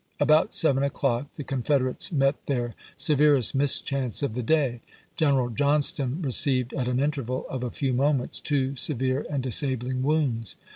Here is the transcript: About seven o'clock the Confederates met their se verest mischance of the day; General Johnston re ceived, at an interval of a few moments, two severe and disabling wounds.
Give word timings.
About 0.19 0.51
seven 0.51 0.81
o'clock 0.81 1.27
the 1.35 1.43
Confederates 1.43 2.11
met 2.11 2.47
their 2.47 2.73
se 2.97 3.13
verest 3.17 3.53
mischance 3.53 4.23
of 4.23 4.33
the 4.33 4.41
day; 4.41 4.81
General 5.15 5.49
Johnston 5.49 6.23
re 6.23 6.31
ceived, 6.31 6.75
at 6.75 6.87
an 6.87 6.99
interval 6.99 7.45
of 7.49 7.61
a 7.61 7.69
few 7.69 7.93
moments, 7.93 8.39
two 8.41 8.75
severe 8.75 9.27
and 9.29 9.43
disabling 9.43 10.01
wounds. 10.01 10.55